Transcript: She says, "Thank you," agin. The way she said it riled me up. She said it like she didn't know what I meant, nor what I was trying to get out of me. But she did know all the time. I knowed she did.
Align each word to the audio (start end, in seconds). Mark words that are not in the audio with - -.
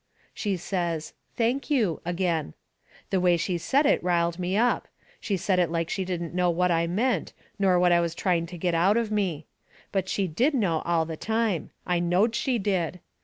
She 0.33 0.57
says, 0.57 1.13
"Thank 1.37 1.69
you," 1.69 2.01
agin. 2.07 2.55
The 3.11 3.19
way 3.19 3.37
she 3.37 3.59
said 3.59 3.85
it 3.85 4.03
riled 4.03 4.39
me 4.39 4.57
up. 4.57 4.87
She 5.19 5.37
said 5.37 5.59
it 5.59 5.69
like 5.69 5.91
she 5.91 6.05
didn't 6.05 6.33
know 6.33 6.49
what 6.49 6.71
I 6.71 6.87
meant, 6.87 7.33
nor 7.59 7.77
what 7.79 7.91
I 7.91 7.99
was 7.99 8.15
trying 8.15 8.47
to 8.47 8.57
get 8.57 8.73
out 8.73 8.97
of 8.97 9.11
me. 9.11 9.45
But 9.91 10.09
she 10.09 10.27
did 10.27 10.55
know 10.55 10.81
all 10.85 11.05
the 11.05 11.17
time. 11.17 11.69
I 11.85 11.99
knowed 11.99 12.33
she 12.33 12.57
did. 12.57 12.99